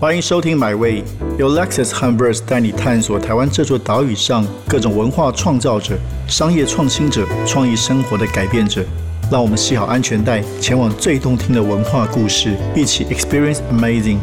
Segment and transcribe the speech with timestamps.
[0.00, 1.02] 欢迎收听《My Way》，
[1.40, 5.98] 由 Lexus h u m b e r s 带你探索台湾这座岛屿上各种文化创造者、
[6.28, 8.84] 商业创新者、创意生活的改变者。
[9.28, 14.18] 让我们系好安全带，前往最动听的文化故事，一起 Experience Amazing。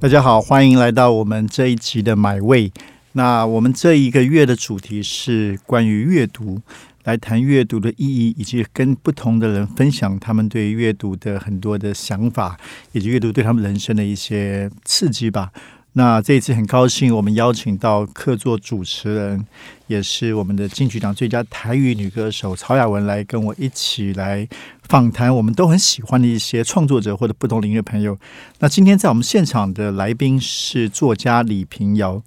[0.00, 2.70] 大家好，欢迎来到我们这一集的《My Way》。
[3.12, 6.60] 那我们这一个月的主题是关于阅读。
[7.04, 12.58] 来谈阅读的意义，以及跟不同的人分享他们对阅读的很多的想法，
[12.92, 15.52] 以及阅读对他们人生的一些刺激吧。
[15.96, 19.46] 那这一次很高兴，我们邀请到客座主持人，
[19.86, 24.48] 也是我们的金曲奖最佳台语女歌手曹雅文来跟我一起来
[24.88, 28.18] 访谈我们都很喜欢的一些创作者或者不同领域的朋友。
[28.58, 32.20] 那今天在我们现场的来宾是作家李平遥。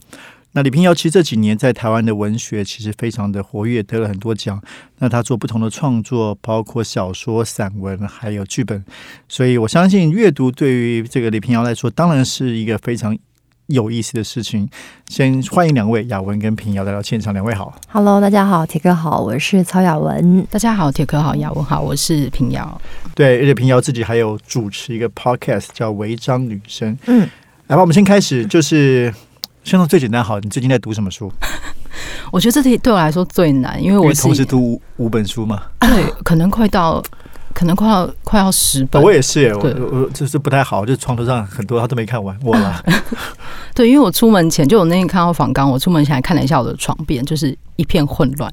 [0.58, 4.60] 那李平遥其实这几年在台湾的文学其实非常的活跃，得了很多奖。
[4.98, 8.84] 那他做不同的创作，包括小说、散文，还有剧本。
[9.30, 13.16] 所以我相信阅读对于这个李平遥来说，当然是一个非常
[13.68, 14.68] 有意思的事情。
[15.10, 17.80] 先欢迎两位雅文跟平遥来到现场，两位好。
[17.90, 20.44] Hello，大家好，铁哥好，我是曹雅文。
[20.50, 22.82] 大家好，铁哥好，雅文好，我是平遥。
[23.14, 26.96] 对，而且平遥自己还有主持一个 Podcast 叫《违章女生》。
[27.06, 27.30] 嗯，
[27.68, 29.14] 来吧，我们先开始，就是。
[29.68, 31.30] 先从最简单好，你最近在读什么书？
[32.32, 35.64] 我觉得这题对我来说最难，因为我同时读五本书嘛。
[35.82, 37.04] 对，可能快到，
[37.54, 39.04] 可能快要快要十本。
[39.04, 42.82] 我也是，我我就是不太好，就床头上很多，他都没看完，我啦。
[43.76, 48.50] 对，因为我出门前就我那天看到访刚，我出门前还看了一下我的床边，就是一片混乱。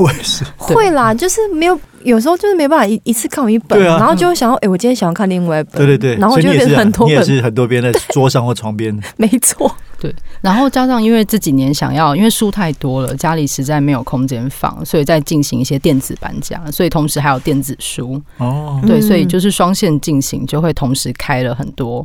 [0.00, 10.14] 我也是，会啦，就是没有，有时候就是没办法一一次看完一本，然后就会想，哎，我今天想要看另外一本，对对对，然后就变成很多本，也是很多边在桌上或床边， 没错，对。
[10.40, 22.04] 然后加上因为这几年想要，因为书太多了，家里实在没有空间放，所以在进行一些电子搬家，所以同时还有电子书哦，对，所以就是双线进行，就会同时开了很多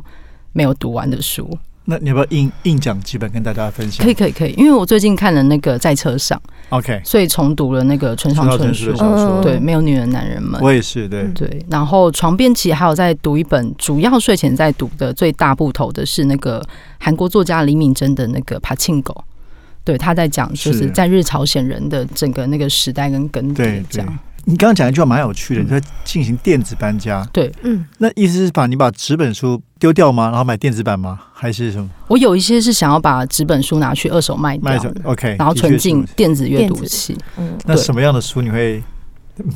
[0.52, 1.48] 没有读完的书。
[1.88, 4.04] 那你要不要硬硬讲几本跟大家分享？
[4.04, 6.40] 可以可以可以，因为我最近看了那个在车上
[6.70, 8.90] ，OK，所以重读了那个村上春树。
[8.90, 11.24] 的小说，对，没有女人男人们，我也是，对。
[11.28, 11.64] 对。
[11.70, 16.60] 然后床边其实还有在读一本，主要睡前在读的最大部头的是那个
[16.98, 19.14] 韩国作家李敏珍的那个《帕庆狗》，
[19.84, 24.18] 对，他在讲就是在日朝鲜人的整个那个时代跟根底这样。
[24.48, 30.28] 你刚刚讲一句话蛮有趣的，你在进行电子搬家，对，嗯，那意思是把你把纸本书丢掉吗？
[30.28, 31.18] 然后买电子版吗？
[31.32, 31.90] 还是什么？
[32.06, 37.18] 我有一些是想要把纸本书拿去二手卖掉，OK，然后存进电子阅读器。
[37.36, 38.80] 嗯，那什么样的书你会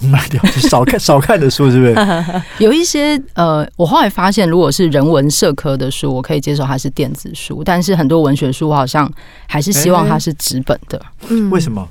[0.03, 0.43] 卖掉？
[0.47, 1.95] 少看 少看的书是不是？
[2.59, 9.09] 有一些呃，我后来发现，如果是人文社科的书，我可以接受它是电子书，但是很多文学书，我好像
[9.47, 11.01] 还是希望它是纸本的。
[11.28, 11.89] 嗯，为什么？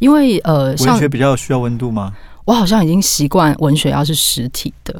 [0.00, 2.12] 因为呃，文学比较需要温度吗？
[2.44, 4.94] 我好像已经习惯文学要是实体的，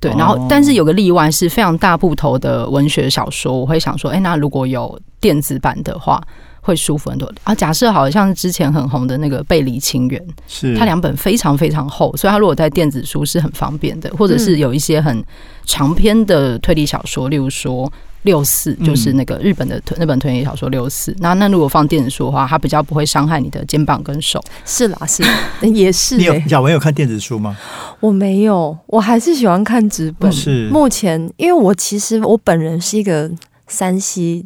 [0.00, 6.22] 对，然后但是有个例外是非常大部头的文学小说，我会想说，哎，那如果有电子版的话，
[6.60, 7.32] 会舒服很多。
[7.44, 15.24] 啊，假设好像之前很红的那个《背离情缘》，是它两本非常非常厚，所以它如果在电子书是很方便的，或者是有一些很
[15.64, 17.90] 长篇的推理小说，例如说。
[18.24, 24.38] 六四就是那个日本的那本推理小说六四，那那如果放电子书的话，它比较不会伤害你的肩膀跟手。
[24.66, 25.22] 是啦，是
[25.72, 26.18] 也是。
[26.18, 27.56] 你有雅文有看电子书吗？
[27.98, 30.30] 我没有，我还是喜欢看纸本。
[30.30, 33.30] 是目前，因为我其实我本人是一个
[33.68, 34.44] 山西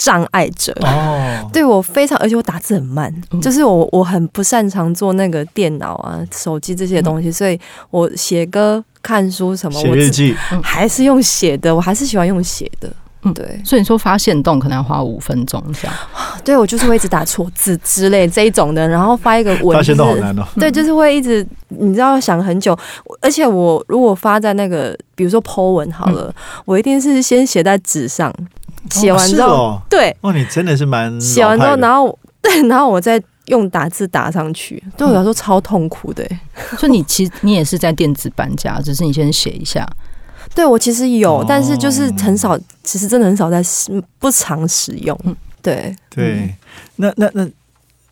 [0.00, 8.82] 障碍者哦，对我非常，而且我打字很慢，就是我我很不擅长做那个电脑啊、手机这些东西，所以我写歌。
[9.02, 9.80] 看书什么？
[9.80, 11.74] 写日记还是用写的？
[11.74, 12.92] 我还是喜欢用写的。
[13.22, 13.58] 嗯，对。
[13.64, 15.96] 所以你说发现洞可能要花五分钟这样。
[16.44, 19.74] 对，我就是会一直打错字之类这一种的，然后发一个文。
[19.74, 20.46] 发现洞好难哦。
[20.56, 22.78] 对，就是会一直，你知道想很久。
[23.22, 26.30] 而且我如果发在那个，比如说 Po 文好了，
[26.66, 28.30] 我一定是先写在纸上，
[28.90, 30.16] 写完之后，对。
[30.20, 33.22] 哦，你真的是蛮写完之后，然后 对，然后我再。
[33.46, 36.24] 用打字打上去，对我来说超痛苦的。
[36.78, 39.84] 所以你其实你也是在电子搬家，只是你先写一下。
[40.54, 45.18] 对我其实有，但是就是很少，其实真的很少在使，不常使用。
[45.60, 46.54] 对对，
[46.96, 47.48] 那那那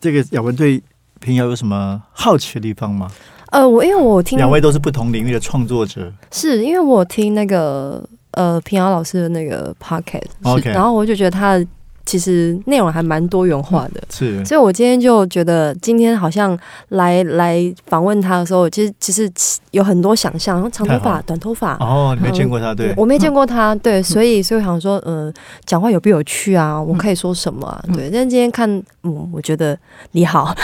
[0.01, 0.83] 这个雅文对
[1.21, 3.09] 平遥有什么好奇的地方吗？
[3.51, 10.23] 呃，我因为我听两位都是不同领域的创作者，是因为我听那个呃平遥老师的那个 pocket，
[10.71, 11.67] 然后我就觉得他的
[12.05, 16.57] 其实内容还蛮多元化的，是，所以我今天就觉得，今天好像
[16.89, 19.31] 来来访问他的时候，其实其实
[19.71, 21.73] 有很多想象，长头发、短头发。
[21.79, 25.31] 哦，你没见过他，对，我没见过他，对，所以所以我想说，呃，
[25.65, 26.81] 讲话有不有趣啊？
[26.81, 27.83] 我可以说什么啊？
[27.93, 28.67] 对，但今天看，
[29.03, 29.77] 嗯，我觉得
[30.13, 30.55] 你好，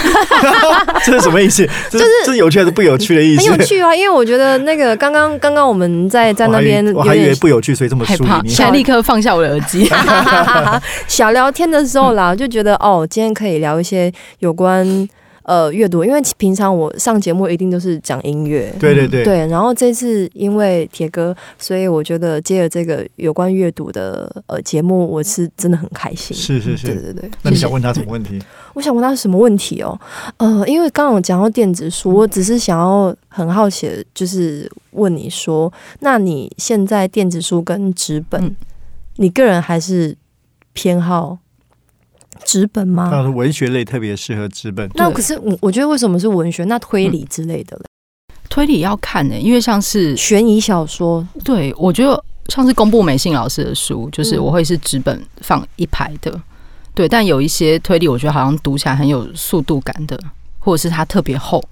[1.06, 1.64] 这是什么意思？
[1.92, 3.50] 就是这有趣还是不有趣的意思？
[3.52, 9.88] 很有趣啊，因为我觉得那个刚刚刚刚我们在在那边，我还以为不有趣，所以这么害怕，现在立刻放下我的耳机，
[11.26, 11.36] 小。
[11.36, 14.88] 聊天的时候啦，就觉得哦，今天可以聊一些有关
[15.44, 19.46] 呃阅读，因为平常我上节目一定都是讲音乐，对对对对。
[19.48, 26.36] 然后这次因为铁哥，所以我觉得接了这个有关阅读的呃节目，我是真的很开心。
[26.36, 27.30] 是是是，对对对。
[27.42, 28.42] 那你想问他什么问题？
[28.74, 30.00] 我想问他什么问题哦？
[30.38, 38.56] 呃，因为刚刚我讲到电子书，我只是想要很好奇，就是问你说，那你现在电子书跟纸本，
[39.18, 40.16] 你个人还是？
[40.76, 41.40] 偏好
[42.44, 43.10] 纸本吗？
[43.12, 44.88] 那文学类特别适合纸本。
[44.94, 46.64] 那可是我我觉得为什么是文学？
[46.66, 47.80] 那推理之类的
[48.50, 56.40] 推理要看呢，因为像是悬疑小说，对我觉得像是公布美信老师的书，就是我会是纸本放一排的。
[56.94, 60.20] 对，但有一些推理，我觉得好像读起来很有速度感的，
[60.60, 61.64] 或者是它特别厚。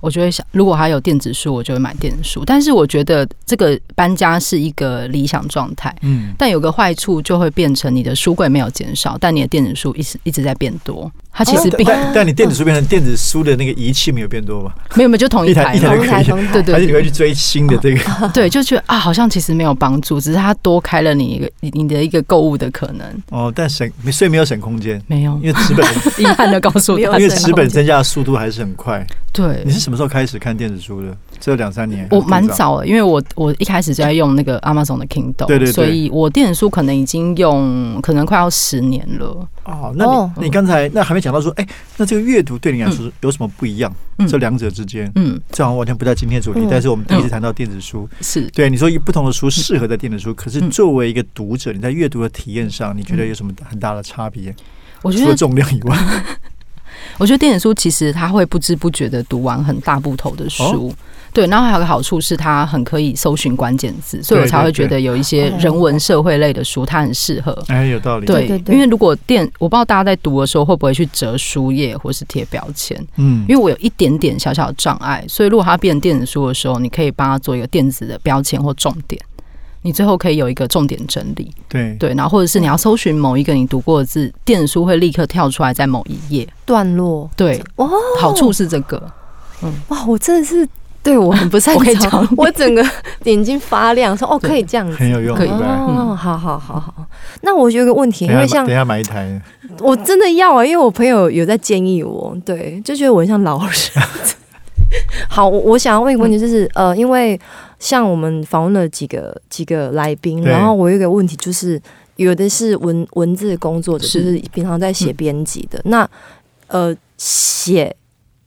[0.00, 2.44] 我就会想，如果还有电子书，我就会买电子书。
[2.46, 11.10] 但是我觉得这个搬家是一个理想状态，嗯，但有个坏处就会变成你的书柜没有减少，但你的电子书一直一直在变多。
[11.30, 14.74] 它其实并但你电子书变成电子书的那个仪器没有变多吧？
[14.96, 18.28] 没有没有，就同一台一台可以，对对，还是你会去追新的这个？
[18.34, 23.06] 对，就觉得啊，好像其实没有帮助，只是它多开了你一个你的一个购物的可能。
[23.30, 25.86] 哦，但省所以没有省空间，没有，因为纸本
[26.18, 29.06] 遗憾的告诉我，因为纸本增加的速度还是很快。
[29.32, 31.16] 对，你是什么时候开始看电子书的？
[31.40, 32.80] 只有两三年，我蛮早。
[32.80, 39.48] 的，因为我我一开始就在用那个 Amazon 的 Kindle，对对，所以我电子书可能已经用可能快要十年了。
[39.64, 40.04] 哦，那
[40.36, 43.90] 你你刚才那还没讲到说，哎，那这个阅读对你来说有什么不一样？
[44.28, 48.42] 这两者之间，嗯，这样完全不在今天主题，但是我们第一次谈到电子书，是。
[48.50, 54.54] 对你说不同的书适合在电子书，可是作为一个读者，你在阅读的体验上，你觉得有什么很大的差别？
[55.00, 55.96] 我觉得重量以外。
[57.18, 60.92] 我觉得电子书其实它会不知不觉的读完很大部头的书，
[61.32, 67.56] 对，然后还有个好处是它很可以搜寻关键字，所以我才会觉得有一些人文社会类的书它很适合。
[67.68, 68.26] 哎，有道理。
[68.26, 79.20] 对，因为如果电，我不知道大家在读的时候会不会去折书页或是贴标签，嗯，因为我有一点点小小的障碍，所以如果它变成电子书的时候，你可以帮它做一个电子的标签或重点。
[79.88, 81.96] 你最后可以有一个重点整理，对。
[81.98, 86.46] 对，然后或者是你要搜寻某一个你读过的字，电子书会立刻跳出来在某一页。
[86.66, 87.28] 段落。
[87.34, 87.88] 对，哦，
[88.20, 89.02] 好处是这个，
[89.62, 90.68] 嗯，哇，我真的是
[91.02, 92.84] 对我很不擅长， 我整个
[93.24, 97.06] 眼睛发亮，说哦，可以这样子，很有用，可以，哦，好好好好。
[97.40, 99.40] 那我有个问题，因为像等下买一台，
[99.80, 103.72] 我真的要啊，因为我朋友有在建议我，对，就觉得我像老人。
[105.28, 107.38] 好，我想要问一个问题，就是呃，因为
[107.78, 111.80] 像我们访问了几个几个来宾，然后我有一个问题，就是
[112.16, 116.08] 有的是文文字工作者，就是平常在写编辑的，那
[116.66, 117.94] 呃写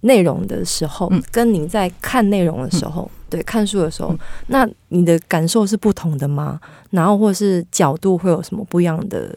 [0.02, 4.16] 内容的时候，跟您在看内容的时候，对看书的时候，
[4.48, 6.60] 那你的感受是不同的吗？
[6.90, 9.36] 然后或者是角度会有什么不一样的？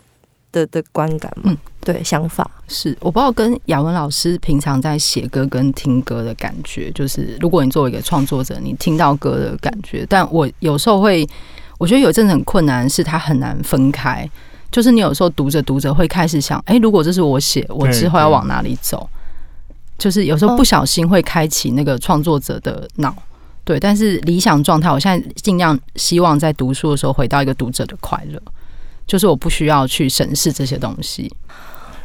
[0.55, 2.49] 的的观感嗯，对，想法。
[2.69, 11.29] 是我不知道跟雅文老师平常在写歌跟听歌的感觉，就是如果你作为一个创作者，你听到歌的感觉，但我有时候会，
[11.79, 14.29] 我觉得有一阵子很困难，是它很难分开，
[14.71, 19.09] 就是你有时候读着读着会开始想，哎，如果这是我写，我之后要往哪里走？
[19.99, 23.15] 就是有时候不小心会开启那个创作者的脑，
[23.63, 28.43] 对，但是理想状态，我现在尽量希望在读书的时候回到一个读者的快乐。
[29.07, 31.33] 就是我不需要去审视这些东西。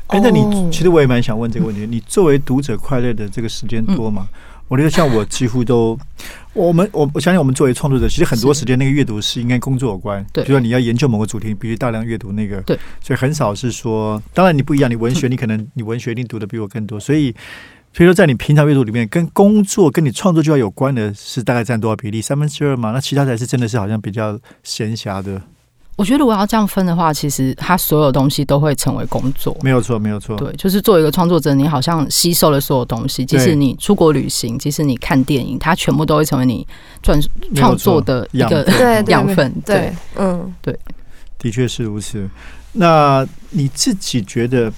[0.07, 4.27] 哎，那你其实我也蛮想问这个问题： 你作为读者快乐的这个时间多吗？
[4.67, 5.97] 我觉得像我几乎都，
[6.53, 10.23] 我们我我相信我们作为创作者，其实很多时间那个阅读是应该工作有关。
[10.31, 12.61] 对，就说你要研究某个主题，必须大量阅读那个。
[12.61, 16.99] 对，所以很少是说，当然你不一样，你文学你可能你文学一定读的比我更多。
[16.99, 17.31] 所以，
[17.93, 22.21] 所以说在你平常阅读里面，跟工作跟你创作就要有关的是大概占多少比例？
[22.21, 22.91] 三分之二嘛？
[22.91, 25.41] 那其他才是真的是好像比较闲暇的。
[25.99, 30.37] 我觉得我要这样分的话，其实他所有东西都会成为工作，没有错，没有错。
[30.37, 36.65] 对，就是作为一个创作者，你好像吸收了所有东西，即使你出国旅行，即使你看电影，它全部都会成为你
[37.03, 37.19] 创
[37.53, 39.53] 创作的一个养分。
[39.65, 40.73] 对，嗯，对，
[41.37, 42.29] 的确是如此。
[42.71, 44.71] 那你自己觉得，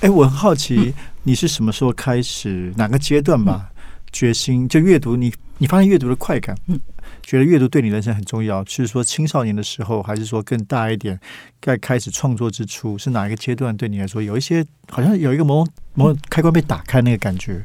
[0.00, 0.92] 哎，我很好奇，
[1.22, 3.70] 你是什么时候开始哪个阶段吧？
[4.12, 6.78] 决心就阅读，你你发现阅读的快感，嗯，
[7.22, 8.64] 觉得阅读对你人生很重要？
[8.64, 11.18] 是说青少年的时候，还是说更大一点，
[11.60, 17.64] 在开始创作之初，是哪一个阶段对你来说有一些好像有一个某某开关被打开那个感觉？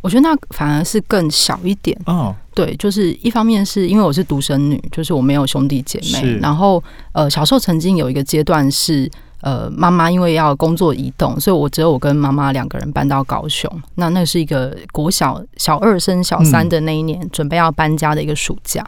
[0.00, 2.34] 我觉得那反而是更小一点哦。
[2.54, 6.38] 对，就是一方面是因为我是独生女，就是我没有兄弟姐妹。
[6.38, 13.70] 然后呃，小时候曾经有一个阶段是呃，妈妈因为要工作移动，所以我只有我跟妈妈两个人搬到高雄。
[13.94, 18.84] 那那是一个国小小二升小三的那一年，准备要搬家的一个暑假。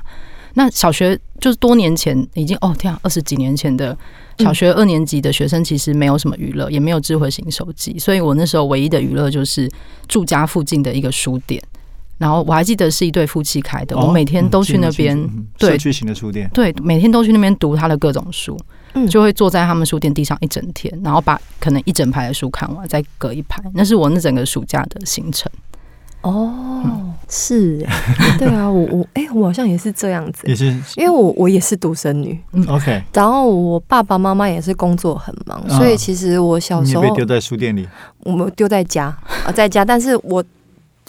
[0.54, 3.96] 那小学就是多年前，已经哦天啊，二十几年前的。
[4.38, 9.70] 小学二年级的学生其实没有什么娱乐，也没有智慧型手机，所以我那时候唯一的娱乐就是
[10.08, 11.62] 住家附近的一个书店。
[12.20, 15.18] 然后我还记得是一对夫妻开的，我每天都去那边，
[15.56, 18.54] 对，社区型的书店，对，每天都去那边读他的各种书，
[19.08, 25.50] 就会坐在他们书店地上一整天，然后把可能一整排的书看完，再隔一排，那是我那整个暑假的行程。
[26.20, 27.78] 哦，是，
[28.38, 32.38] 对啊，我我哎，我好像也是这样子，也是，因为我我也是独生女。
[32.52, 37.88] 嗯，OK，然后我爸爸妈妈也是工作很忙，所以其实我小时候被丢在书店里，
[38.24, 39.06] 我们丢在家
[39.46, 40.44] 啊，在家，但是我。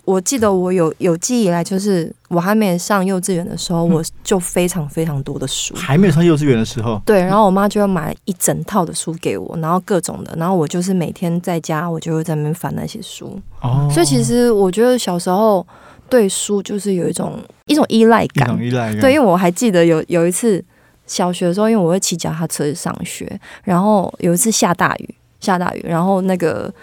[0.04, 5.76] 我记得我有有记忆以来，就是我还没上幼稚园的时候，我就非常非常多的书。
[5.76, 13.40] 还没有上幼稚园的时候，对，然后我妈就要买一整套的书给我，然后各种的，然后我就是每天在家，我就会在那边翻那些书。
[13.62, 15.66] 哦，所以其实我觉得小时候
[16.10, 19.00] 对书就是有一种一种依赖感，依赖感。
[19.00, 20.64] 对，因为我还记得有有一次
[21.06, 26.74] 小学的时候，因为我会骑脚踏车去上学，然后有一次下大雨，下大雨，然后那个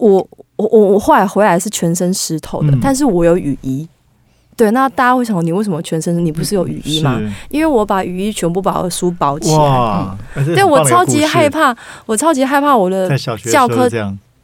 [0.00, 0.28] 我。
[0.60, 3.88] 我我我后来回来是全身湿透的，但是我有雨衣。
[4.54, 6.22] 对，那大家会想，你为什么全身？
[6.22, 7.18] 你不是有雨衣吗？
[7.48, 10.44] 因为我把雨衣全部把我的书包起来。
[10.54, 13.08] 对，我超级害怕，我超级害怕我的
[13.50, 13.88] 教科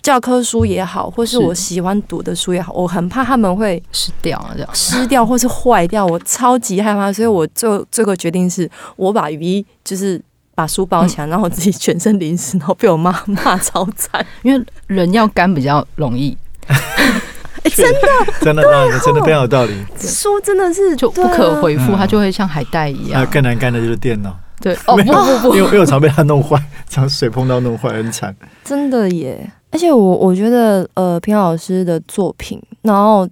[0.00, 10.18] 教科书也好，或是我喜欢读的书也好，我很怕他们会湿掉，这样湿掉或是坏掉，我超级害怕，所以我最最后决定是我把雨衣就是。
[10.56, 14.26] 把书包起来，然后自己全身淋湿，然后被我妈 骂超惨。
[14.42, 16.36] 因为人要干比较容易，
[17.76, 18.08] 真的，
[18.40, 18.62] 真的，
[19.04, 19.72] 真的非常有道理。
[20.00, 23.24] 书真的是就不可回复，它就会像海带一样。
[23.26, 28.34] 更难干的就是电脑，对，哦不不不，因为因为我常被它弄坏，常水碰到弄坏，很惨。
[28.64, 29.52] 真的耶！
[29.70, 33.28] 而且我我觉得，呃，平老师的作品，然后。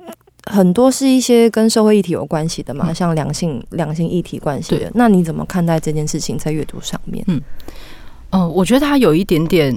[0.50, 4.90] 很多是一些跟社会议题有关系的嘛，像两性两性议题关系的。
[4.94, 7.24] 那你怎么看待这件事情在阅读上面？
[7.28, 7.40] 嗯，
[8.30, 9.74] 呃，我觉得它有一点点。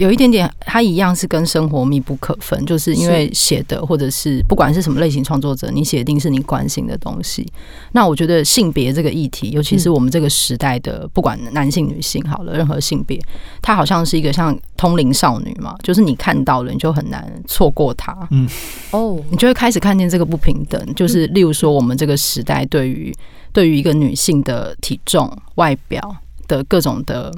[0.00, 7.46] 有一点点，它一样是跟生活密不可分，就是因为写的或者是不管是什么类型创作者，你写一定是你关心的东西。
[7.92, 13.20] 那我觉得性别这个议题，尤其是我们这个时代的，不管男性女性好了，任何性别，
[13.60, 18.16] 它好像是一个像通灵少女嘛，就是你看到了，你就很难错过它。
[18.30, 18.48] 嗯，
[18.92, 23.14] 哦，你就会开始看见这个不平等，就是例如说我们这个时代对于
[23.52, 26.16] 对于一个女性的体重、外表
[26.48, 27.30] 的各种的。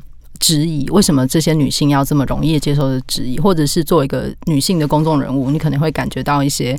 [0.42, 6.76] 质疑为什么这些女性要这么容易接受的质疑，或者是做一个女性的公众人物，你可能会感觉到一些，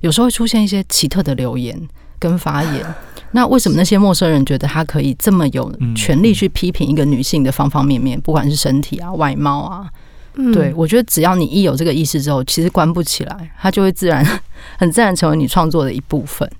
[0.00, 1.80] 有时候会出现一些奇特的留言
[2.18, 2.84] 跟发言。
[3.30, 9.88] 那为什么那些陌生人觉得他可以这么有权利去批评一个女性的方方面面，不管是身体啊、外貌啊？
[10.52, 14.26] 对我觉得只要你一有这个意识之后，其实关不起来，它就会自然
[14.76, 16.50] 很自然成为你创作的一部分。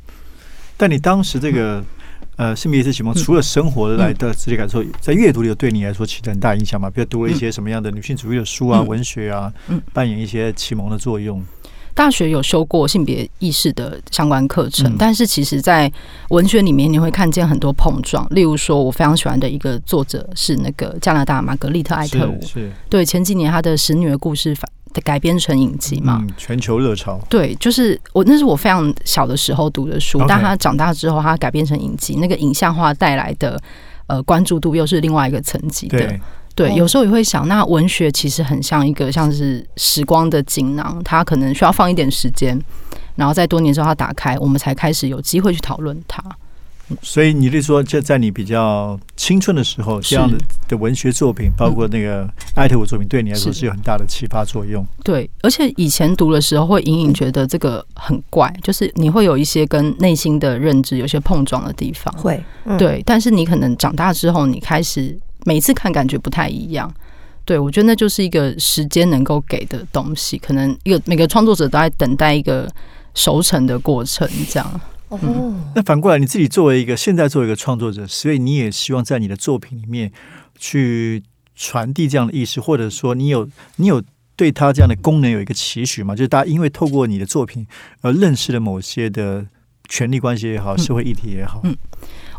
[0.76, 1.82] 但你当时这个。
[2.36, 6.90] 呃，性别意识启蒙除了生活来的直接感受，在阅读里有对你来说起很大影响嘛？
[6.90, 9.52] 比如读了一些什么样的女性主义的书啊、文学啊，
[9.92, 11.42] 扮演一些启蒙的作用。
[11.94, 15.88] 大学有修过性别意识的相关课程，但是其实在
[16.30, 18.26] 文学里面你会看见很多碰撞。
[18.30, 24.68] 例如说，我非常喜欢的一个作者是那个加拿大玛格丽特·艾特伍，是对前几年他的《使女的故事》反。
[25.02, 26.24] 改编成影集嘛？
[26.36, 27.20] 全球热潮。
[27.28, 33.60] 对，就是我那是我非常小的时候读的书，但他长大之后，他改编成影集，那个影像化带来的
[34.06, 36.18] 呃关注度又是另外一个层级的。
[36.56, 42.56] 对，有时候也会想，那文学其实很像一个像是时光的锦囊，它可能需要放一点时间，
[43.16, 46.22] 然后在多年之后它打开，我们才开始有机会去讨论它。
[47.00, 50.36] 所以你是说，就在你比较青春的时候，这样的
[50.68, 54.86] 的文学作品，包括那个艾特我作品，对你来说是有很大的启发作用。
[55.02, 62.12] 对，而且以前读的时候，会隐隐觉得这个很怪，就是你会有一些跟内心的认知有些碰撞的地方。
[62.18, 62.42] 会，
[62.78, 63.02] 对。
[63.06, 66.92] 但是你可能长大之后，你开始每次看感觉不太一样。
[67.46, 72.70] 对我觉得那就是一个时间能够给的东西，可能一个每个创作者都在等待一个
[73.14, 74.80] 熟成的过程，这样。
[75.22, 80.12] 哦，那反过来，你自己作为一个现在作为一个创作者，所以你也希望在你的作品里面
[80.58, 81.22] 去
[81.54, 84.02] 传递这样的意识，或者说你有你有
[84.36, 86.14] 对他这样的功能有一个期许吗？
[86.14, 87.66] 就是大家因为透过你的作品
[88.00, 89.46] 而认识了某些的
[89.88, 91.60] 权力关系也好，社会议题也好。
[91.64, 91.76] 嗯，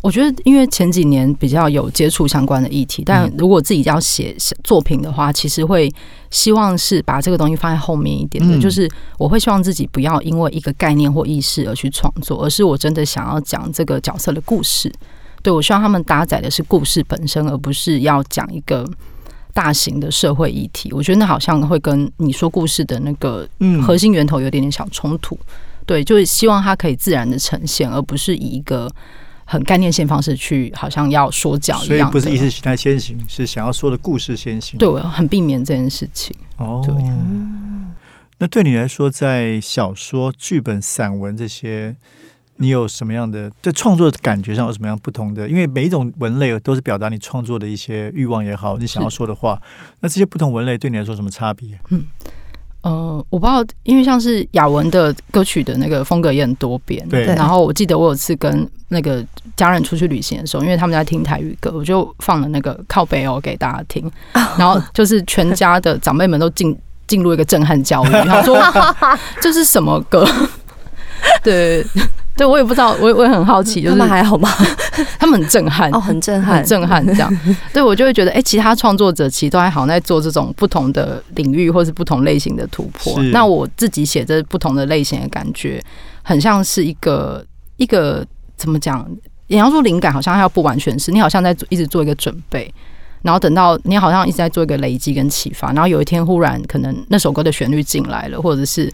[0.05, 5.91] 我觉得因为前几年比较有接触相关的议题，但如果自己要写作品的话，其实会
[6.29, 8.55] 希望是把这个东西放在后面一点的。
[8.59, 14.93] 就是我会希望自己不要因为一个概念或意识而去创作，而是我真的想要讲这个角色的故事。
[15.41, 18.87] 对我希望他们搭载的是故事本身，而不是要讲一个。
[19.55, 23.47] 大型的社会议题，我觉得那好像会跟你说故事的那个
[23.81, 25.39] 核心源头有点点小冲突。
[25.85, 28.91] 对，就是希望它可以自然的呈现，而不是以一个
[29.45, 32.11] 很概念性方式去，好像要说教一样。
[32.11, 34.77] 不是意识形态先行，是想要说的故事先行。
[34.77, 36.35] 对，我很避免这件事情。
[36.57, 36.85] 哦，
[38.39, 41.95] 那对你来说，在小说、剧本、散文这些。
[42.57, 45.45] 你有什么样的在创作的感觉上有什么样不同的？
[45.49, 49.61] 因为每一种文类都是表达你创作的一些欲望也好，你想要说的话。
[49.99, 51.77] 那这些不同文类对你来说什么差别？
[51.89, 52.05] 嗯，
[52.85, 57.03] 呃，我不知道，因为像是雅文的歌曲的那个风格也很多变。
[57.09, 57.25] 对。
[57.25, 59.25] 然后我记得我有次跟那个
[59.57, 64.11] 家人出去旅行的时候，因为他们在听台语歌，我就放了那个靠北欧给大家听，
[64.55, 66.77] 然后就是全家的长辈们都进
[67.07, 68.61] 进入一个震撼教育，他说
[69.41, 70.23] 这是什么歌？
[71.41, 71.83] 对。
[72.37, 74.49] 对，我也不知道，我我也很好奇，就是他们还好吗？
[75.17, 77.39] 他们很震撼，哦，很震撼，很震撼，这样。
[77.73, 83.21] 对我就会觉得，哎，其他创作者其实都还好，在做这种不同的领域或是不同类型的突破。
[83.31, 85.81] 那我自己写这不同的类型的感觉，
[86.23, 87.45] 很像是一个
[87.77, 88.25] 一个
[88.57, 89.07] 怎么讲？
[89.47, 92.73] 你要说灵感，好像要不完全是，你好像在一直做一个准备，
[93.21, 98.91] 然后等到你好像一直在做一个累积跟启发，然后有一天忽然可能那首歌的旋律进来了，或者是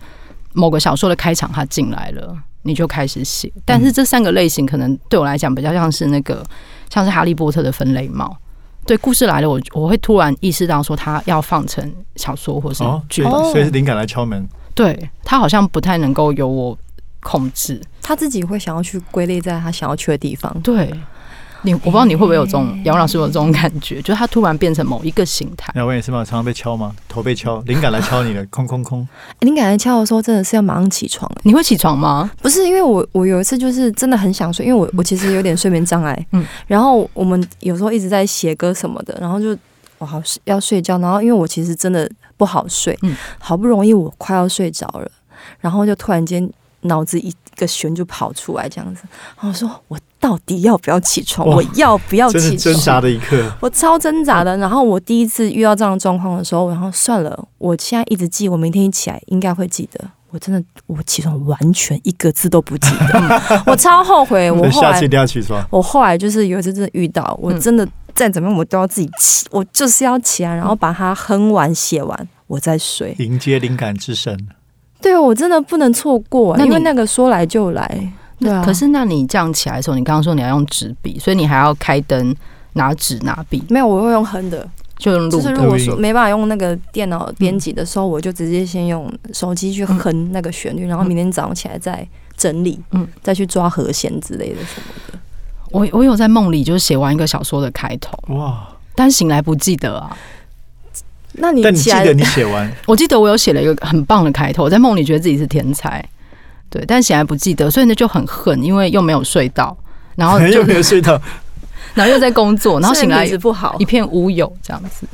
[0.54, 2.38] 某个小说的开场它进来了。
[2.64, 6.44] 你就开始写，但是这三个类型可能对我来讲比较像是那个，
[6.90, 8.38] 像是哈利波特的分类帽。
[8.86, 14.48] 对，故事来了，我我会突然意识到说，他要放成小说或是剧本，所以是灵感来敲门。
[14.74, 16.78] 对他好像不太能够由我
[17.20, 20.56] 控制，他自己会想要去归类在他想要去的地方。
[20.62, 20.92] 对。
[21.64, 25.72] 你我不知道你会不会有这种杨老师有这种感觉，就是他突然变成某一个形态。
[25.76, 26.26] 杨文也是吗？
[26.26, 26.96] 常常被敲吗？
[27.08, 29.08] 头被敲，灵感来敲你了，空空空。
[29.42, 31.32] 灵感来敲的时候，真的是要马上起床。
[31.44, 32.32] 你会起床吗？
[32.42, 36.28] 不是，因为我我有一次就是真的很想睡，因为我我其实有点睡眠障碍。
[36.32, 36.46] 嗯。
[36.68, 39.56] 然后我们有时候一直在写歌什么的，然后就
[40.00, 45.10] 我好要睡觉，然后因为我其实真的不好睡，嗯，好不容易我快要睡着了，
[45.60, 46.50] 然后就突然间
[46.82, 49.04] 脑子一个旋就跑出来这样子，
[49.40, 50.00] 然后说我。
[50.22, 51.46] 到底要不要起床？
[51.48, 52.58] 我要不要起床？
[52.58, 54.56] 挣扎的一刻， 我超挣扎的。
[54.58, 60.00] 然后我第一次遇到这样的状况的时候，然后算了，我现在一直记，我明天一起来应该会记得。
[60.30, 64.50] 我真的，我起床完全一个字都不记得， 我超后悔。
[64.50, 65.62] 我后来一定要起床。
[65.70, 74.48] 我后来就是有一次真的遇到，我真的再怎么样我都要自己起，我就是要起来，然后把它哼完写完，我再睡，迎接灵感之神。
[75.02, 78.14] 对，我真的不能错过，因为那个说来就来。
[78.42, 82.36] 对啊，可是那你这样起来的时候，你刚刚说你要用纸笔，所以你还要开灯、
[82.74, 83.64] 拿纸、拿笔。
[83.70, 85.30] 没有，我会用哼的，就用录。
[85.30, 95.20] 就是如果说没办法用那个电脑编辑的时候，我就直接先用手机去哼那个旋律，然后明天早上起来再整理，嗯，再去抓和弦之类的什么的。
[95.70, 98.68] 我我有在梦里就是写完一个小说的开头，哇！
[98.96, 100.18] 但醒来不记得啊。
[101.34, 102.70] 那你但你记得你写完？
[102.88, 106.04] 我记得我有写了一个很棒的开头，我在梦里觉得自己是天才。
[106.72, 109.78] 对，但醒来不记得，所以呢就很恨，因为又没有睡到，
[110.16, 111.22] 然后 又没有睡到，
[111.94, 115.06] 然后又在工作，然后醒来不好，一片乌有这样子。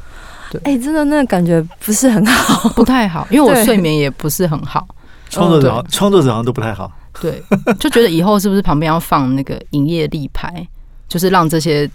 [0.51, 4.87] 对，哎，真的那感觉不是很好，不太好，因为我睡眠也不是很好。
[5.29, 6.89] 创作者，创作者好像都不太好。
[7.19, 7.43] 对，
[7.79, 10.65] 就觉得以后是不是旁边要放那个营业立牌，
[11.09, 11.89] 就是让这些。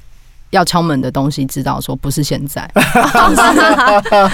[0.53, 2.71] 要敲门的东西，知道说不是现在，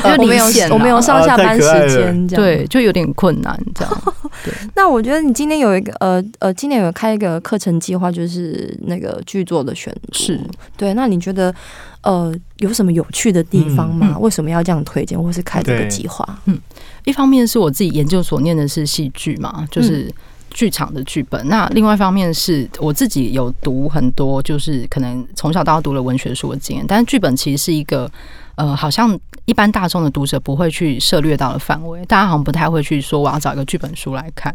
[0.04, 4.14] 就我没有我没有上下班时间，这样对，就有点困难这样。
[4.44, 10.40] 对， 那我觉得你今天有一个呃呃，今年有开一个课程计划，就是那个剧作的选读，是
[10.76, 10.92] 对。
[10.94, 11.54] 那你觉得
[12.02, 14.18] 呃有什么有趣的地方吗？
[14.18, 16.26] 为什么要这样推荐，或是开这个计划？
[16.46, 16.58] 嗯，
[17.04, 20.12] 一方面是我自己研究所念的是戏剧嘛，就是。
[20.58, 28.10] 剧场的剧本，那另外一方面是我自己有读很多，就是可能从小到大读了文学书的经验，但是剧本其实是一个
[28.56, 34.52] 呃，好像一般大众的读者不会去涉略到的范围，大家好像不太会去说我要找一个剧本书来看。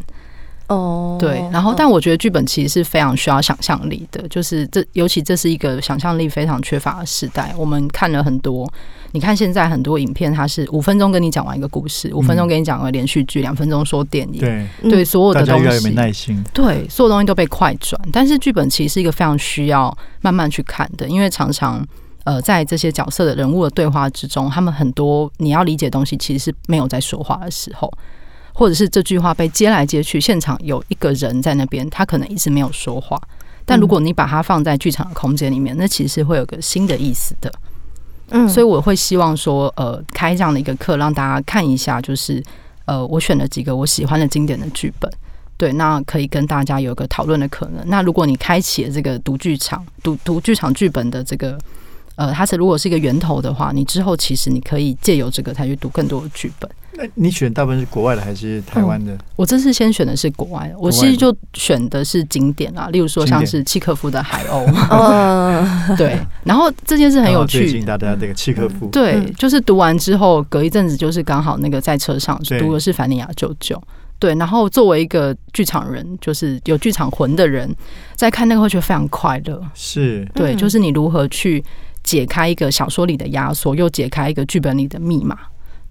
[0.67, 8.71] 哦，对，然后但我觉得剧本其实是非常需要想象力的，就是这尤其这是一个想象力非常缺乏的时代，我们看了很多。
[9.11, 18.01] 你看现在很多影片，它是五分钟跟你讲完一个故事，五分钟给你讲个连续剧，两分钟说电影，对对，所有的东西，耐心，对，所有东西都被快转。
[18.11, 21.85] 但是剧本其实是一个非常需要慢慢去看的，因为常常
[22.23, 27.91] 呃，在这些角色的人物的对话之中，他们很多你要理解东西，其实是没有在说话的时候，
[28.53, 33.19] 或者是这句话被接来接去，现场有一个人在那边，他可能一直没有说话。
[33.65, 37.51] 但如果你把它放在剧场的空间里面，那其实会有个新的意思的。
[38.29, 42.43] 嗯，所以我会希望说，呃，开这样的一个课，让大家看一下，就是
[42.85, 45.11] 呃，我选了几个我喜欢的经典的剧本，
[45.57, 47.83] 对，那可以跟大家有个讨论的可能。
[47.87, 51.57] 那如果你开启了这个读剧场、读读剧场剧本的这个。
[52.15, 56.69] 呃，它是如果是一个源头的话，你之后其实你可以借由这个才去读更多的剧本。
[56.95, 59.17] 那你选大部分是国外的还是台湾的？
[59.35, 64.65] 我这次先选的是国外的，我其实就选的是景点啊，例如说像是契诃夫的《海鸥》。
[65.97, 67.59] 对，然后这件事很有趣。
[67.59, 73.75] 最近大家这个契诃夫，对，就是读完之后隔一阵子，就是刚好那个在车上读的是《凡尼亚舅舅》。
[74.19, 77.69] 对，然后作为一个剧场人，就是有剧场魂的人，
[78.15, 79.61] 在看那个会觉得非常快乐。
[79.73, 81.63] 是对，就是你如何去。
[82.03, 85.37] 解开一个小说里的压缩，又解开一个剧本里的密码。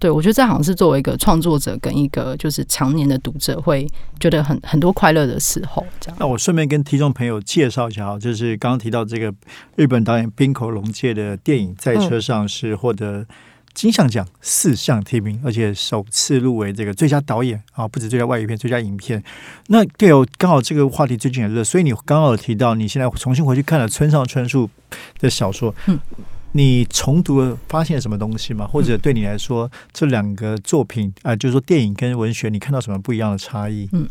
[0.03, 3.87] 对我觉得这好像是作为一个创作者跟一个就是常年的读者会
[4.19, 5.81] 觉得很很多快乐的时候。
[6.01, 9.33] 这样，那我顺便跟听众朋友介绍一下啊，就是刚刚提到这个
[9.77, 13.25] 日本导演滨口龙介的电影《在车上》是获得。
[13.73, 19.23] 金像奖四项提名，而且首次入围这个最佳导演啊，不止最佳外语片、最佳影片。
[19.69, 24.69] 那对哦，刚好这个话题最近也热，所以你刚好提到你现在重新回去看了村上春树
[25.17, 25.99] 的小说，嗯，
[26.53, 28.65] 你重读了发现了什么东西吗？
[28.65, 33.87] 或者对你来说，这两个作品啊，就是说电影跟文学，你看到什么不一样的差异？
[33.91, 34.07] 嗯，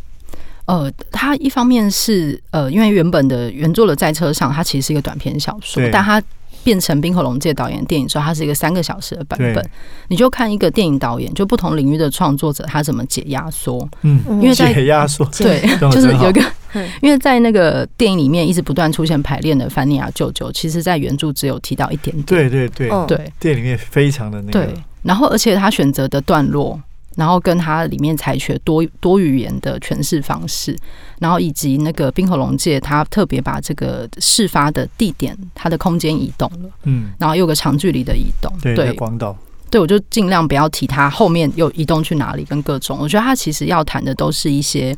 [0.67, 6.23] 呃，它一方面是呃，因为原本的原作的在车上，它其实是一个短篇小说，但它。
[6.65, 9.71] 变成冰河龙介导演电影之后，它是一个三个小时的版本。
[10.07, 13.89] 你就看一个电影导演，就不同领域的创作者，他怎么解压缩。
[14.03, 16.41] 嗯，因为解压缩，对， 就是有一个，
[17.01, 22.25] 因为在那个电影里面一直不断出现排练的凡尼亚舅舅，其实在原著只有提到一点点。
[22.25, 22.89] 对对对。
[23.07, 24.53] 对，电影里面非常的那个。
[24.53, 26.81] 对，然后而且他选择的段落。
[27.15, 30.75] 然后跟他里面采取多多语言的诠释方式，
[31.19, 39.37] 然后以及那个冰河龙界，他特别把这个事发的地点，它的空间移动了，嗯，然后有个长距离的移动，对，广岛，
[39.71, 44.97] 对我就尽量不要提他后面又移动去哪里，跟各种，我觉得他其实要谈的都是一些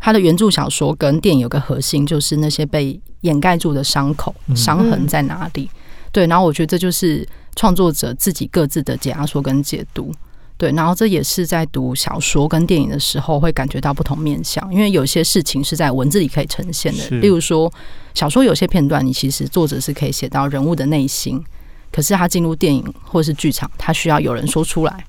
[0.00, 5.70] 他的原著小说跟电影有个核心，就是那些被掩盖住的伤口、伤痕在哪里，
[6.12, 7.26] 对，然后我觉得这就是
[7.56, 10.12] 创作者自己各自的解压说跟解读。
[10.56, 17.08] 对，然后这也是在读小说跟电影的时候会感觉到不同面向，因为有些事情是在文字里可以呈现的。
[17.18, 17.70] 例如说，
[18.14, 21.42] 小说有些片段，你其实作者是可以写到人物的内心，
[21.90, 25.04] 可是他进入电影或是剧场，他需要有人说出来，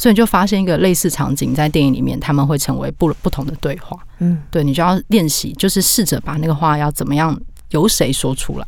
[0.00, 3.98] 所以你就发现一个类似场景在电影里面，他们会成为不不同的对话。
[4.20, 7.38] 嗯，对你就要练习，就是试着把那个话要怎么样
[7.72, 8.66] 由谁说出来。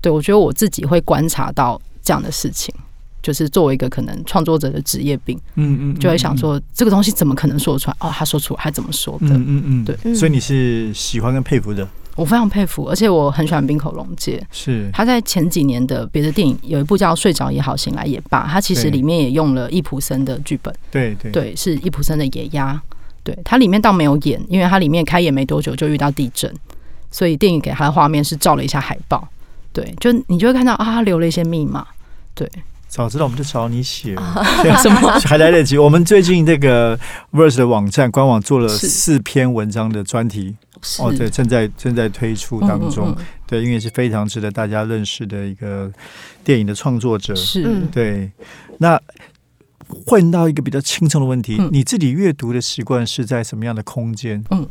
[0.00, 2.74] 对我觉得我自己会观察到这样的事情。
[3.22, 7.96] 就是作为一个可能创作者的职业病，嗯嗯，就会想说这个东西怎么可能说出来？
[8.00, 9.28] 哦，他说出来，他怎么说的？
[9.28, 10.14] 嗯嗯嗯，对。
[10.14, 11.88] 所以你是喜欢跟佩服的？
[12.16, 14.44] 我非常佩服，而且我很喜欢冰口龙介。
[14.50, 20.74] 是他在前几年的别的电影有一部叫《睡着也好，醒来也罢》，他其实里面也用了易普森的剧本。
[20.90, 22.72] 对对对，是易普森的《野鸭》。
[23.22, 26.54] 对它里面倒没有演，因为它里面开演没多久就遇到地震，
[27.10, 29.26] 所以电影给他的画面是照了一下海报。
[29.72, 31.86] 对，就你就会看到啊，他留了一些密码。
[32.34, 32.46] 对。
[32.86, 34.14] 早知道我们就找你写，
[34.80, 35.76] 什么 还来得及？
[35.76, 36.96] 我们最近这个
[37.32, 40.54] Verse 的网站官网做了四篇文章的专题，
[41.00, 43.16] 哦，对，正在正在推出当中，
[43.46, 45.90] 对，因为是非常值得大家认识的一个
[46.42, 47.82] 电影的创作者，是。
[47.92, 48.30] 对。
[48.78, 49.00] 那
[50.06, 54.42] 换到一个比较轻松的问题，你自己阅读的习惯是在什么样的空间？
[54.50, 54.66] 嗯，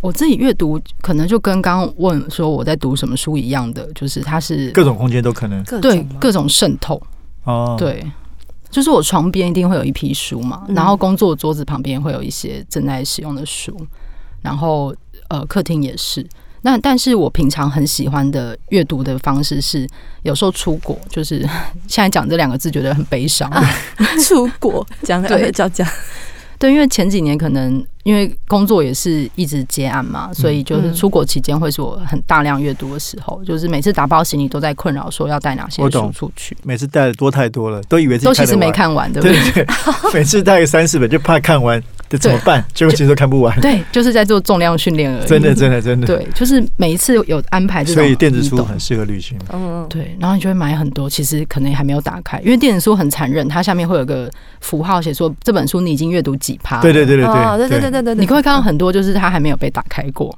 [0.00, 7.00] 我自己阅读可能就跟刚刚问说我在读什么书一样的，就是它是各种空间都可能，对各种渗透。
[7.44, 8.04] 哦，对，
[8.70, 13.76] 就是我床边一定会有一批书嘛，然后工作桌子旁边会有一些正在使用的书，
[14.42, 14.94] 然后
[15.28, 16.26] 呃，客厅也是。
[16.62, 19.86] 那但是我平常很喜欢的阅读的方式是，
[20.22, 21.40] 有时候出国，就是
[21.86, 23.48] 现在讲这两个字觉得很悲伤，
[24.24, 25.86] 出国讲 对讲讲。
[26.58, 36.56] 对，因为前几年可能因为工作也是一直接案嘛，所以就是出国期间会是我很大量阅读的时候，就是每次打包行李都在困扰说要带哪些书出去。
[36.62, 39.66] 每次带的多太多了，都以为自己都其实没看完， 对不对？
[40.14, 41.82] 每次带个三四本就怕看完。
[42.08, 42.64] 这怎么办？
[42.72, 43.60] 结果其实都看不完。
[43.60, 45.26] 对，就是在做重量训练而已。
[45.26, 46.06] 真的，真的，真的。
[46.06, 48.00] 对，就是每一次有安排这种。
[48.00, 49.36] 所以电子书很适合旅行。
[49.52, 50.16] 嗯，对。
[50.20, 56.80] 然后你就会买很多，其实可能还没有打开，因为电子书很残忍，它下面会有个符号写说这本书你已经阅读几趴。
[56.80, 58.14] 对对对对对对对对对。
[58.14, 60.36] 你会看到很多，就是它还没有被打开过。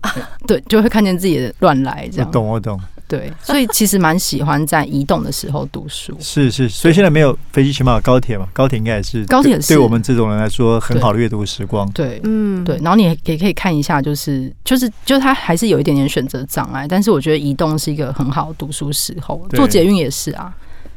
[0.46, 2.28] 对，就会看见自己的乱来这样。
[2.28, 2.80] 我懂我懂。
[3.08, 6.14] 对，所以其实蛮喜欢在移动的时候读书。
[6.20, 8.46] 是是，所以现在没有飞机，起码有高铁嘛。
[8.52, 11.90] 高铁应该也是高铁，对我们这种人来说很好的阅读时光。
[11.92, 12.76] 对，嗯，对。
[12.82, 19.42] 然后你也可以看一下，就是就是就是它还是有一点点选择障碍，但是我觉得移动是一个很好读书时候。
[19.52, 20.54] 做捷运也是啊，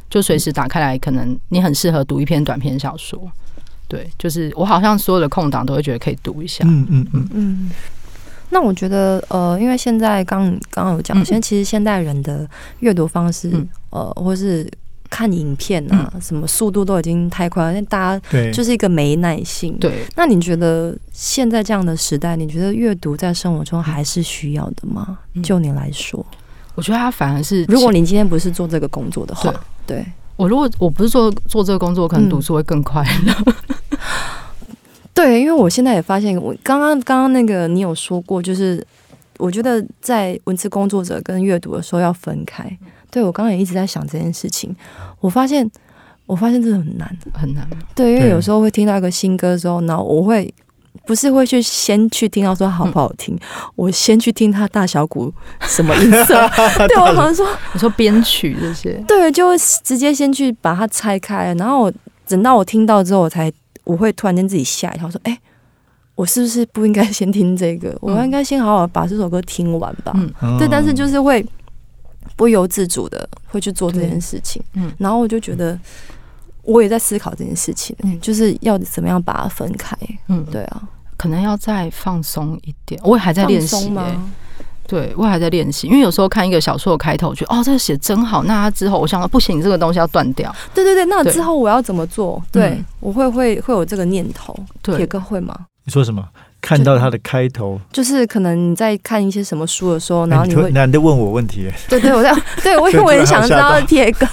[0.09, 3.17] 就随时打开来，可能你很适合读一篇短篇小说。
[3.91, 6.63] 对，就是我好像所有的空档都会觉得可以读一下。
[6.65, 7.71] 嗯嗯嗯嗯。
[8.49, 12.49] 那我觉得，呃，因为现在刚刚刚有讲，现在其实现代人的
[12.79, 13.51] 阅读方式，
[13.89, 14.65] 呃，或是
[15.09, 19.77] 看影片啊，什么速度都已经太快，那大家就是一个没耐性。
[19.77, 20.05] 对。
[20.15, 25.17] 那你觉得现在这样的时代，你觉得阅读在生活中还是需要的吗？
[25.43, 26.25] 就你来说，
[26.75, 29.53] 我觉得它反而是，如果你今天不是做这个工作的话，
[29.85, 30.05] 对
[30.37, 33.53] 我如果我不是做做这个工作，可能读书会更快乐。
[35.23, 38.83] 对，因为我现在也发现，我刚刚刚刚那个你有说过，就是
[39.37, 42.65] 我觉得在文字工作者跟阅读的时候要分开。
[43.11, 44.75] 对我刚刚也一直在想这件事情，
[45.19, 45.69] 我发现
[46.25, 47.67] 我发现这个很难很难。
[47.93, 50.51] 对，因为有时候会听到一个新歌之后，然后我会
[51.05, 53.37] 不是会去先去听到说好不好听，
[53.75, 55.31] 我先去听它大小鼓
[55.61, 56.49] 什么音色。
[56.87, 61.91] 对我好像说你说编曲这些，对，就直接先去把它拆开，然后
[62.27, 63.51] 等到我听到之后，我才。
[63.83, 65.37] 我会突然间自己吓一跳，说：“哎，
[66.15, 67.97] 我是不是不应该先听这个？
[68.01, 70.13] 我应该先好好把这首歌听完吧。”
[70.59, 71.45] 对，但是就是会
[72.35, 74.61] 不由自主的会去做这件事情。
[74.73, 75.77] 嗯，然后我就觉得
[76.63, 79.97] 我也在思考这件事情，就是要怎么样把它分开。
[80.27, 83.01] 嗯，对啊，可能要再放松一点。
[83.03, 84.31] 我也还在练习吗？
[84.91, 88.43] 对，我还在练习，因为有时候看一个小说的开头，觉得哦，这个写真好。
[88.43, 90.53] 那他之后，我想到不行，这个东西要断掉。
[90.73, 92.43] 对对对，那之后我要怎么做？
[92.51, 94.53] 对，我会会会有这个念头。
[94.83, 95.57] 铁哥会吗？
[95.85, 96.21] 你说什么？
[96.61, 101.67] 看到它的开头，就是可能你在看一些什么书的时候，然后你会难得问我问题。
[101.89, 104.27] 对对，我在 对我因为我也想知道铁哥，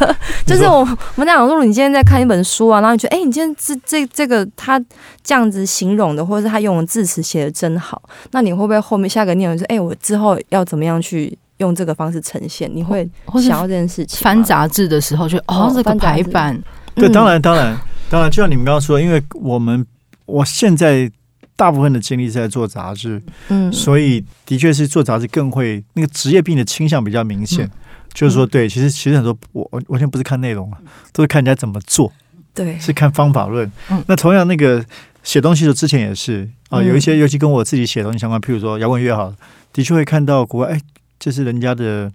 [0.47, 0.87] 就是我我
[1.17, 4.79] 们讲如果你今天在看一本书啊，然后你觉得哎，你今天这这这个他
[5.25, 12.71] 这样子形容的，或者是他用的字词写的真好，那你会不会后面下个念头是哎，我之后要怎么样去用这个方式呈现？
[12.73, 13.09] 你会
[13.43, 14.21] 想要这件事情？
[14.23, 16.63] 翻杂志的时候就哦，这个排版，
[16.95, 17.75] 对，当然当然
[18.11, 19.87] 当然，就像你们刚刚说，因为我们
[20.27, 21.11] 我现在。
[21.59, 27.69] 大部分的精力是在做杂志，嗯，所以的确是做杂志更会那个职业病的倾向比较明显。
[28.15, 30.79] 就是说，对，其实其实很多我完全不是看内容啊，
[31.13, 32.13] 都是看人家怎么做，
[32.55, 33.71] 对，是看方法论。
[34.07, 34.85] 那同样那个
[35.25, 39.35] 写东西的之前也是啊，有一些尤其跟我自己写东西相关，譬如说摇滚乐好，
[39.73, 40.81] 的确会看到国外，哎，
[41.19, 42.11] 这是人家的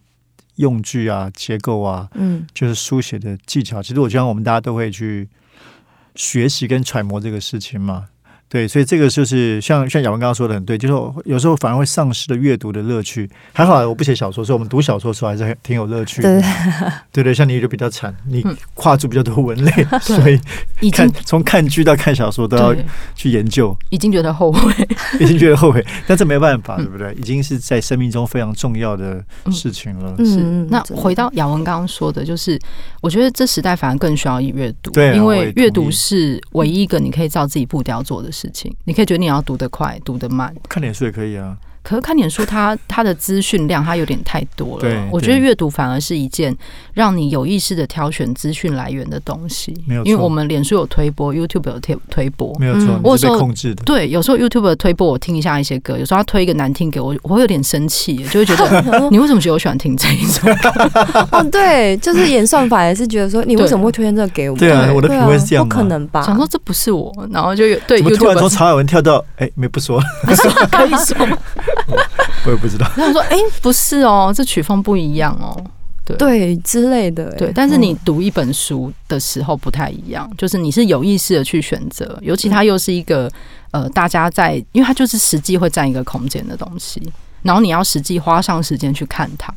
[0.56, 3.84] 用具啊、结构啊，嗯，就是书写的技巧。
[3.84, 5.28] 其实我觉得我们大家都会去
[6.16, 8.06] 学习跟揣摩这个事情嘛。
[8.50, 10.94] 对，所以这个就是像像亚文刚刚说的很对，就是
[11.26, 13.28] 有时候反而会丧失了阅读的乐趣。
[13.52, 16.22] 还好我不写小说，所以我们读小说的时候还是很挺有乐趣。
[16.22, 16.40] 的
[17.12, 22.76] 对 对，像你就比较惨，你跨住比较多文类，所以看从看剧到看小说都要
[23.16, 24.72] 去研究，已经觉得后悔，
[25.20, 27.12] 已经觉得后悔， 但这没办法，对不对？
[27.16, 30.16] 已经是在生命中非常重要的事情了。
[30.24, 30.38] 是
[30.70, 32.60] 那回到亚文刚刚说的，就是
[33.02, 38.50] 我觉得这时代反而更需要阅读，对，因为阅读是唯一一个你可以照自己步调做的事。
[38.52, 41.58] 情，你可以觉得你要读得快，读得慢，看点书也可以啊。
[41.84, 45.08] 可是看点书，它它的资讯量它有点太多了。
[45.12, 46.56] 我觉得阅读反而是一件
[46.94, 49.76] 让你有意识的挑选资讯来源的东西。
[49.86, 53.00] 没有，因为我们脸书有推播，YouTube 有推推播，没有错。
[53.04, 53.84] 我有控制的。
[53.84, 60.48] 对，有时候 YouTube 推播我听一下一些歌，有时候他推一个难听给我，我会有点生气，就会觉得 你为什么觉得我喜欢听这一首？
[61.32, 64.58] 哦，对，就是演算法也是觉得说你为什么会推荐这个给我？
[64.58, 66.22] 对啊，我的品味是这样，不可能吧？
[66.24, 70.02] 想说这不是我，然后就有对 YouTube 从曹雅文跳到哎，没不说，
[70.72, 71.18] 可以说。
[72.46, 72.90] 我也不知道。
[72.96, 75.56] 他说：“哎，不是哦，这曲风不一样哦，
[76.06, 77.32] 对对之类的。
[77.38, 83.32] 对，但是你读一本书的时候不太一样，就是你是有意识的去选择，尤其它又是一个
[83.72, 87.02] 呃，大家在，因为它就是实际会占一个空间的东西，
[87.42, 89.54] 然后你要实际花上时间去看它。”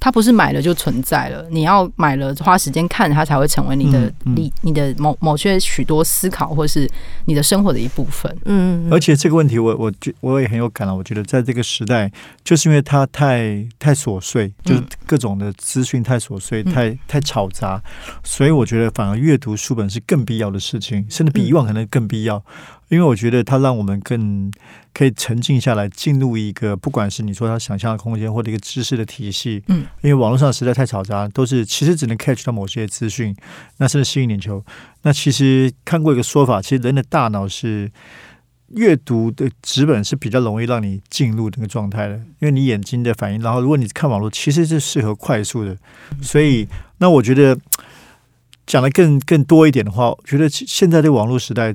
[0.00, 6.90] 它不是买了就存在了，你要买了花时间看它才会成为你的你你的某某些许多思考或是
[7.26, 8.34] 你的生活的一部分。
[8.46, 10.94] 嗯，而且这个问题我我觉我也很有感了。
[10.94, 12.10] 我觉得在这个时代，
[12.42, 17.82] 就是因为它太太琐碎，就是各种的资讯太琐碎、太太吵杂，
[18.24, 22.42] 所以我觉得反而阅读书本是更必要的事情，甚至比以往可能更必要。
[22.88, 24.50] 因为我觉得它让我们更
[24.92, 29.62] 可以沉静下来，进入一个不管是你说他想象的空间，或者一个知识的体系。
[29.68, 33.34] 嗯，因为网络上实在太嘈杂，都是其实只能 catch 到某些资讯，
[33.78, 34.64] 那甚至吸引眼球。
[35.02, 37.90] 那其实看过一个说法，其实人的大脑是
[38.68, 43.40] 阅读的纸本是比较容易让你进入那个状态的，因为你眼睛的反应。
[43.40, 45.76] 然后，如果你看网络，其实是适合快速的。
[46.22, 47.58] 所以，那我觉得
[48.66, 51.74] 讲的更更多一点的话，我觉得现在的网络时代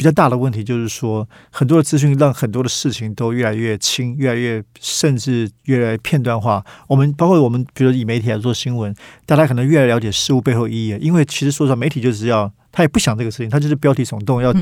[0.00, 6.64] 比较大的问题就是说，很多的资讯让很多的事情都越来越轻，越来越甚至越来越片段化。
[6.88, 8.94] 我们包括我们，比如以媒体来做新闻，
[9.26, 10.96] 大家可能越来越了解事物背后意义。
[11.02, 14.54] 因为其实说实话，媒体就是要他也不想这个事情，他就是标题耸动要。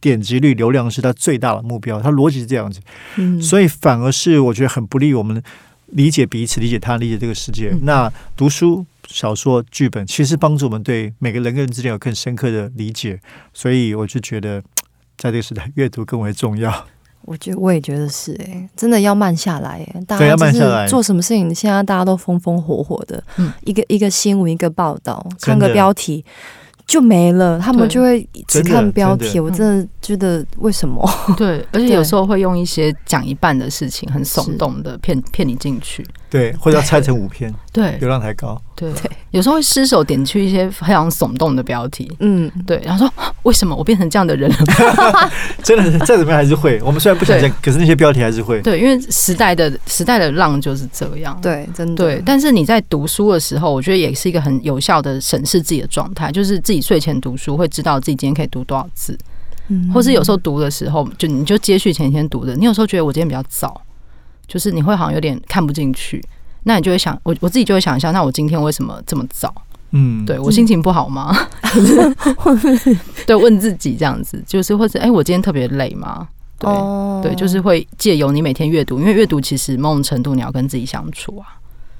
[0.00, 2.78] 点击率、流量是他最大的目标，他逻辑是这样子，
[3.16, 5.42] 嗯，所以反而是我觉得很不利我们
[5.86, 7.74] 理解彼此、理解他、理解这个世界。
[7.82, 13.20] 那读书、小说、剧本，其实帮助我们对每个人跟人之间有更深刻的理解。
[13.52, 14.60] 所以我就觉得，
[15.16, 16.86] 在这个时代，阅读更为重要。
[17.22, 26.24] 我觉得我也觉得是，哎，真的要慢下来，哎，大家就是做什么事情，现在大家都风风火火的，嗯，一个一个新闻、一个报道，看个标题。
[26.86, 29.40] 就没了，他们就会只看标题。
[29.40, 31.08] 我真的觉得为什么？
[31.36, 36.06] 对，而且有时候会用一些讲一半的事情，很耸动的骗骗你进去。
[36.34, 37.54] 对，或者要拆成五篇。
[37.72, 38.60] 对，流量太高。
[38.74, 38.92] 对，
[39.30, 42.10] 有时候会失手点去一些非常耸动的标题。
[42.18, 45.30] 嗯，对，然后说 为什么我变成这样的人了？
[45.62, 46.82] 真的是再怎么样还是会。
[46.82, 48.60] 我们虽然不想讲，可是那些标题还是会。
[48.62, 51.38] 对，因为时代的时代的浪就是这样。
[51.40, 52.04] 对，真的。
[52.04, 59.16] 对，但是你在读书的时候，我觉得也是一个很有效的审视自己的状态，就是自己睡前读书会知道自己今天可以读多少字，
[59.68, 63.80] 嗯，或是有时候读的时候，就你就接续前一天读的，你有时候觉得我今天比较早。
[64.46, 66.22] 就是你会好像有点看不进去，
[66.64, 69.54] 那你就会想，我我自己就会想一下，那我今天为什么这么早？
[69.96, 71.32] 嗯，对我心情不好吗？
[73.26, 76.26] 对，问自己这样子，就是或者哎，我今天特别累吗？
[76.58, 76.70] 对
[77.22, 81.46] 对，就是会借由你每天阅读，因为阅读其实某种程度你要跟自己相处啊。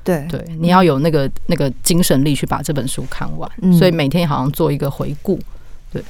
[0.03, 5.39] 对对，你要有那个那个精神力去把这本书看完，所以每天好像做一个回顾。
[5.93, 6.03] 对。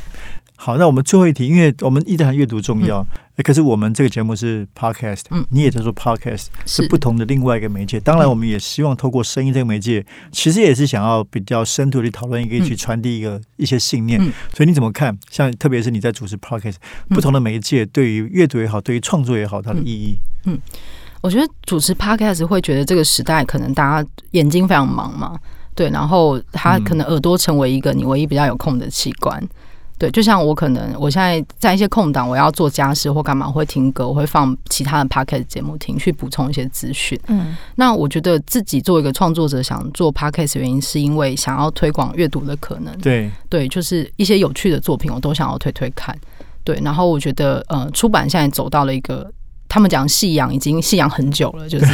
[0.65, 3.07] 好，那我们最后一题，因为我们一直谈阅读重要，
[3.45, 8.01] 可是我们这个节目是 podcast，嗯，你也在做 podcast 是不同的另外一个媒介。
[8.01, 14.19] 当然，我们也希望透过声音这个媒介，其实也是想要比较深度的讨论，可以去传递一个一些信念。
[14.55, 15.15] 所以你怎么看？
[15.31, 16.77] 像特别是你在主持 podcast，
[17.11, 20.17] 不同的媒介对于阅读也好，对于创作也好，它的意义？
[20.47, 20.59] 嗯，
[21.21, 25.39] 我觉得主持 podcast 会觉得这个时代可能大家眼睛非常忙嘛，
[25.75, 29.47] 对，然后他可能耳朵成为一个你唯一比较有空的器官。
[29.97, 37.19] 对，就像我可能我现在在一些空档，我要做家事或干嘛，我会听歌，我会放其他的 podcast 节目听，去补充一些资讯。
[37.29, 42.97] 嗯，那我觉得自己做一个创作者，想做 podcast 原因是因为想要推广阅读的可能。
[42.99, 46.17] 对对，就是一些有趣的作品，我都想要推推看。
[46.65, 49.31] 对，然后我觉得呃，出版现在走到了一个，
[49.69, 51.87] 他们讲夕阳已经夕阳很久了，就是。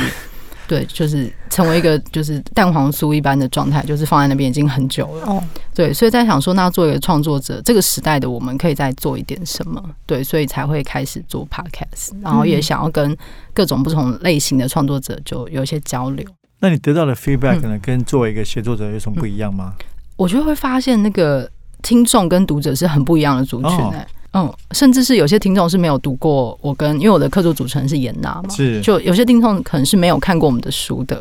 [0.71, 5.27] 对，就是成为一个就是蛋黄酥一般的状态，就是放在那边已经很久了。
[5.27, 5.43] 哦，
[5.75, 9.83] 对，所以在想说，那做一个创作者，这个时代的我们可以再做一点什么？
[10.07, 13.17] 对，所以才会开始做 podcast，然后也想要跟
[13.53, 16.25] 各种不同类型的创作者就有一些交流。
[16.61, 19.75] 那你得到的 feedback 可能跟作为一个写作者有什么不一样吗？
[20.15, 21.51] 我觉得会发现那个
[21.83, 24.07] 听众跟读者是很不一样的族群诶。
[24.33, 31.16] 嗯，甚至是有些听众是没有读过我跟，因为我的客座主持人是严娜嘛，是就有些听众可能是没有看过我们的书的，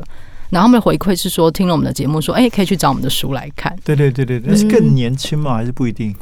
[0.49, 3.75] 然后他们的回馈是说听了我们的节目，说哎，可以去找我们的书来看。
[3.83, 5.55] 对对对对，那是更年轻吗？
[5.55, 6.15] 还是不一定？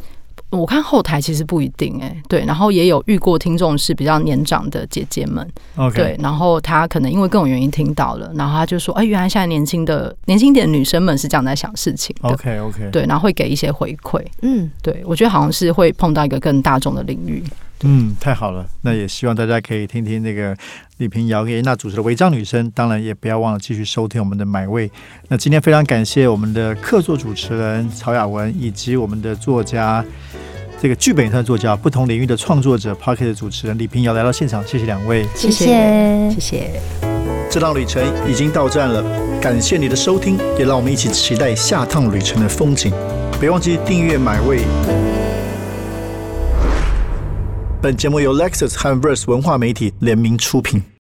[0.49, 5.45] 我看后台其实不一定哎，对，然后也有遇过听众是比较年长的姐姐们，
[5.93, 17.43] 对，然后她可能因为各种原因听到了，然后她就说，哎，原来现在年轻的年轻点的女生们是这样在想事情，OK OK，对，然后会给一些回馈，嗯，对我觉得好像是会碰到一个更大众的领域。
[17.83, 20.55] 嗯，太好了，那也希望大家可以听听那个
[20.97, 24.89] 李平遥跟娜主持的《违章女生》，当然也不要忘了继续收听我们的买位。
[25.27, 30.03] 那今天非常感谢我们的客座主持人曹雅文，以及我们的作家，
[30.81, 36.81] 这个剧本上的作家，不同领域的创作者 p a r k e t 的主持人李平遥来到现场，谢谢两位，谢谢，谢谢。
[37.49, 39.03] 这趟旅程已经到站了，
[39.39, 42.91] 感谢你的收听，也让我们一起期待下趟旅程的风景。
[43.39, 45.26] 别忘记订阅买位。
[47.79, 50.81] 本节目由 Lexus 和 Verse 文化媒体联名出品。